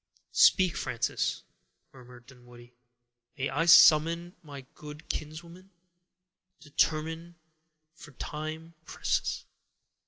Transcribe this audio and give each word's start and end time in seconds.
"Speak, 0.33 0.75
Frances," 0.77 1.43
murmured 1.93 2.25
Dunwoodie; 2.25 2.73
"may 3.37 3.49
I 3.51 3.67
summon 3.67 4.35
my 4.41 4.61
good 4.73 5.07
kinswoman? 5.09 5.69
Determine, 6.59 7.35
for 7.93 8.11
time 8.13 8.73
presses." 8.83 9.45